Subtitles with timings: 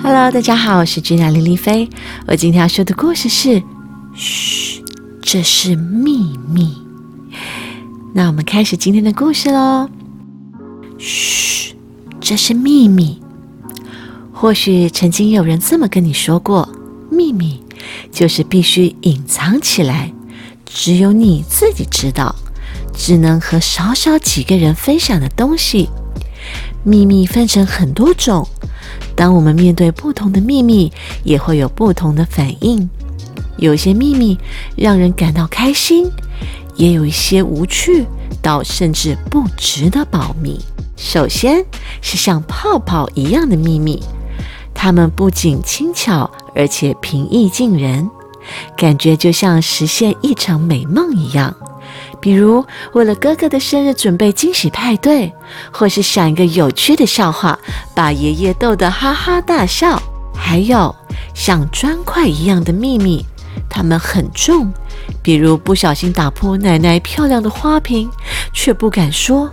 [0.00, 1.88] Hello，大家好，我是君雅丽丽菲。
[2.28, 3.60] 我今天要说的故事是：
[4.14, 4.80] 嘘，
[5.20, 6.72] 这是秘密。
[8.14, 9.90] 那我们开始今天的故事喽。
[10.98, 11.74] 嘘，
[12.20, 13.20] 这是秘密。
[14.32, 16.68] 或许曾经有人这么跟你说过：
[17.10, 17.60] 秘密
[18.12, 20.12] 就是必须隐藏起来，
[20.64, 22.36] 只有你自己知道，
[22.94, 25.88] 只能和少少几个人分享的东西。
[26.84, 28.46] 秘密分成很多种。
[29.18, 30.92] 当我们面对不同的秘密，
[31.24, 32.88] 也会有不同的反应。
[33.56, 34.38] 有些秘密
[34.76, 36.08] 让人感到开心，
[36.76, 38.06] 也有一些无趣
[38.40, 40.60] 到甚至不值得保密。
[40.96, 41.64] 首先
[42.00, 44.00] 是像泡泡一样的秘密，
[44.72, 48.08] 它们不仅轻巧，而且平易近人，
[48.76, 51.52] 感觉就像实现一场美梦一样。
[52.20, 55.32] 比如，为了哥哥的生日准备惊喜派对，
[55.70, 57.58] 或是想一个有趣的笑话，
[57.94, 60.02] 把爷爷逗得哈哈大笑。
[60.34, 60.94] 还有
[61.34, 63.24] 像砖块一样的秘密，
[63.68, 64.72] 它们很重，
[65.22, 68.08] 比如不小心打破奶奶漂亮的花瓶，
[68.52, 69.50] 却不敢说，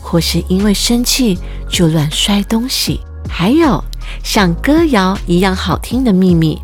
[0.00, 3.00] 或是因为生气就乱摔东西。
[3.28, 3.82] 还有
[4.24, 6.58] 像歌谣一样好听的秘密，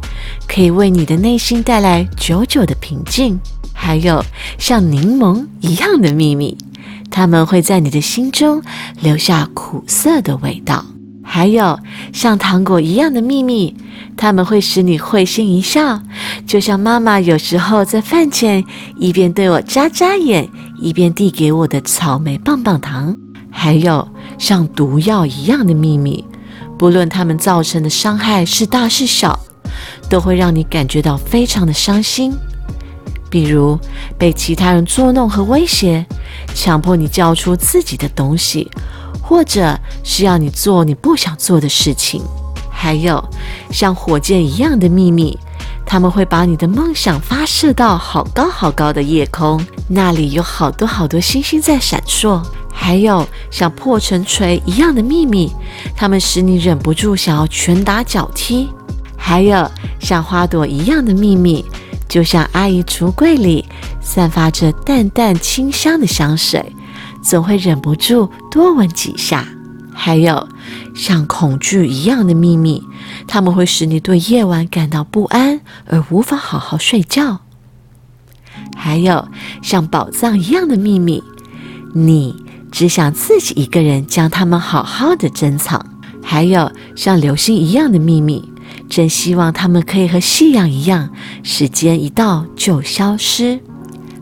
[0.48, 3.38] 可以为你的内心带来久久的平静。
[3.84, 4.24] 还有
[4.56, 6.56] 像柠檬一样的秘密，
[7.10, 8.62] 它们会在你的心中
[9.02, 10.82] 留下苦涩的味道。
[11.22, 11.78] 还有
[12.10, 13.76] 像糖果一样的秘密，
[14.16, 16.00] 它们会使你会心一笑，
[16.46, 18.64] 就像妈妈有时候在饭前
[18.98, 20.48] 一边对我眨眨眼，
[20.80, 23.14] 一边递给我的草莓棒棒糖。
[23.50, 26.24] 还有像毒药一样的秘密，
[26.78, 29.38] 不论它们造成的伤害是大是小，
[30.08, 32.32] 都会让你感觉到非常的伤心。
[33.34, 33.76] 比如
[34.16, 36.06] 被其他人捉弄和威胁，
[36.54, 38.70] 强迫你交出自己的东西，
[39.20, 42.22] 或者是要你做你不想做的事情。
[42.70, 43.20] 还有
[43.72, 45.36] 像火箭一样的秘密，
[45.84, 52.40] 他们会把你的梦想发射到好高好高的夜空，那里有好多好多星星在闪烁。
[52.72, 55.50] 还有像破城锤一样的秘密，
[55.96, 58.68] 它们使你忍不住想要拳打脚踢。
[59.16, 59.68] 还有
[59.98, 61.64] 像花朵一样的秘密。
[62.14, 63.64] 就像阿姨橱柜里
[64.00, 66.64] 散发着淡淡清香的香水，
[67.20, 69.44] 总会忍不住多闻几下。
[69.92, 70.48] 还有
[70.94, 72.80] 像恐惧一样的秘密，
[73.26, 77.40] 它们会使你对夜晚感到不安而无法好好睡觉。
[78.76, 79.26] 还有
[79.60, 81.20] 像宝藏一样的秘密，
[81.94, 82.36] 你
[82.70, 85.84] 只想自己一个人将它们好好的珍藏。
[86.22, 88.53] 还有像流星一样的秘密。
[88.94, 91.10] 真希望他们可以和夕阳一样，
[91.42, 93.58] 时间一到就消失。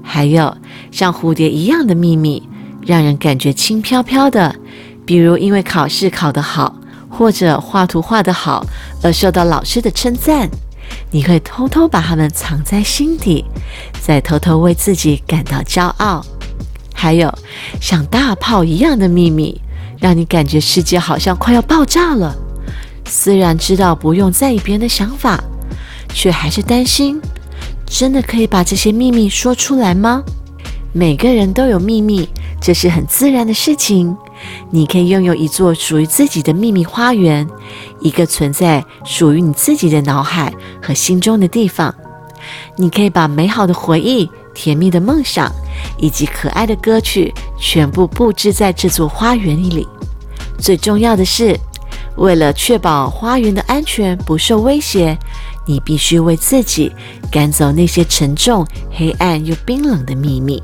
[0.03, 0.57] 还有
[0.91, 2.43] 像蝴蝶一样的秘密，
[2.87, 4.57] 让人感觉轻飘飘的，
[5.05, 6.75] 比如因为考试考得好，
[7.11, 8.65] 或者画图画得好
[9.03, 10.49] 而受到老师的称赞，
[11.11, 13.45] 你会偷偷把它们藏在心底，
[14.01, 16.25] 再偷偷为自己感到骄傲。
[16.95, 17.31] 还有
[17.79, 19.61] 像大炮一样的秘密，
[19.99, 22.35] 让你感觉世界好像快要爆炸了。
[23.05, 25.43] 虽然知道不用在意别人的想法，
[26.13, 27.21] 却还是担心。
[27.87, 30.23] 真的可以把这些秘密说出来吗？
[30.95, 32.29] 每个人都有秘密，
[32.61, 34.17] 这是很自然的事情。
[34.71, 37.47] 你可以拥有一座属于自己的秘密花园，
[38.01, 40.53] 一个存在属于你自己的脑海
[40.83, 41.95] 和心中的地方。
[42.77, 45.53] 你可以把美好的回忆、甜蜜的梦想
[45.99, 49.87] 以及可爱的歌曲全部布置在这座花园里。
[50.59, 51.59] 最重要的是。
[52.17, 55.19] 为了确保花园的安全不受威胁，
[55.67, 56.93] 你必须为自己
[57.31, 60.63] 赶走那些沉重、黑暗又冰冷的秘密。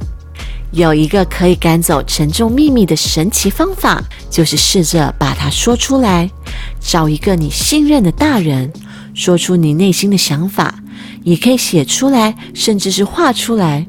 [0.70, 6.30] 有一个可以赶走沉重秘密的神奇方法，就是试着把它说出来。
[6.78, 8.70] 找一个你信任的大人，
[9.14, 10.74] 说出你内心的想法，
[11.24, 13.86] 也可以写出来，甚至是画出来。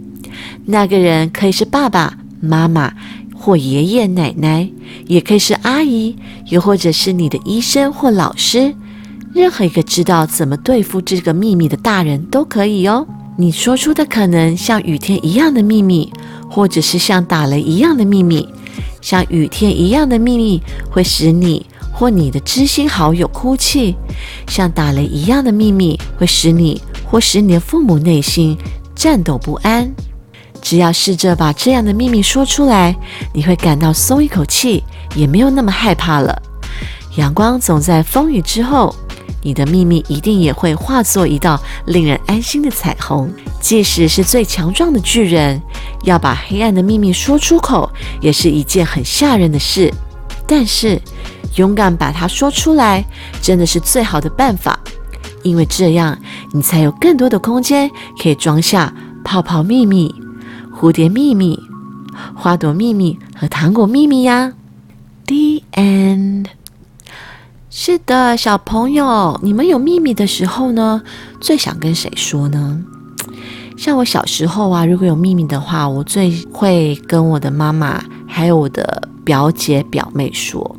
[0.66, 2.94] 那个人可以是爸爸妈妈。
[3.40, 4.70] 或爷爷奶奶，
[5.08, 6.16] 也可以是阿姨，
[6.50, 8.76] 又或者是你的医生或老师，
[9.34, 13.08] 任何一个知道怎么对付这个秘密的大人都可以哦。
[13.38, 16.12] 你说出的可能像雨天一样的秘密，
[16.50, 18.46] 或者是像打雷一样的秘密。
[19.02, 20.62] 像雨天一样的秘密
[20.92, 23.96] 会使你或你的知心好友哭泣，
[24.50, 28.58] 像打雷一样的秘密会使你或使你的父母内心
[28.94, 29.90] 颤抖不安。
[30.62, 32.96] 只要试着把这样的秘密说出来，
[33.34, 34.84] 你会感到松一口气，
[35.16, 36.42] 也没有那么害怕了。
[37.16, 38.96] 阳光总在风雨之后，
[39.42, 43.32] 你的秘密一定也会化作一道令人安心的彩虹。
[43.60, 45.62] 即使是最强壮的巨人，
[46.04, 47.90] 要把黑暗的秘密说出口，
[48.22, 49.94] 也是一件很吓人的事。
[50.48, 51.00] 但是，
[51.56, 53.04] 勇敢把它说出来，
[53.42, 54.80] 真的是最好的办法。
[55.44, 56.18] 因为这样，
[56.54, 57.90] 你才有更多的空间
[58.22, 60.14] 可以装下泡泡秘密、
[60.80, 61.60] 蝴蝶秘密、
[62.34, 64.54] 花朵秘密和糖果秘密呀。
[65.26, 66.46] The end。
[67.70, 71.02] 是的，小朋友，你们有秘密的时候呢，
[71.42, 72.82] 最想跟谁说呢？
[73.78, 80.78] 像我小时候啊，如果有秘密的话，我最会跟我的妈妈，还有我的表姐表妹说，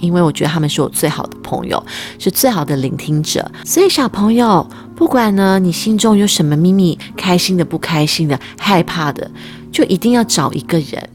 [0.00, 1.82] 因为我觉得他们是我最好的朋友，
[2.18, 3.50] 是最好的聆听者。
[3.64, 4.66] 所以小朋友，
[4.96, 9.30] 不管呢你心中有什么秘密，开心的、不开心的、害怕的，
[9.72, 11.08] 就一定要找一个人，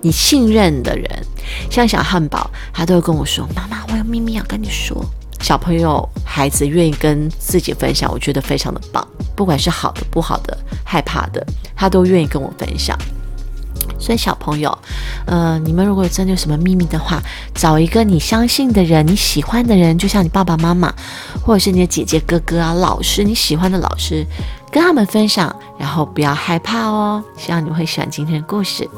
[0.00, 1.04] 你信任的人。
[1.70, 5.02] 像小汉堡，他都会跟我说：“妈妈，我有秘密要跟你说。”
[5.40, 9.06] 小朋友、孩子愿意跟自己分享，我觉得非常的棒。
[9.36, 11.46] 不管是好的、不好的、害怕的，
[11.76, 12.98] 他都愿意跟我分享。
[13.98, 14.76] 所以小朋友，
[15.26, 17.20] 呃，你们如果真的有什么秘密的话，
[17.54, 20.92] 找一个你相信的人、你喜欢的人，就像你爸爸妈妈，
[21.44, 24.24] 或者是你的姐姐、哥哥啊、老师，你喜欢的老师，
[24.70, 27.22] 跟他们分享，然后不要害怕哦。
[27.36, 28.88] 希望你会喜欢今天的故事。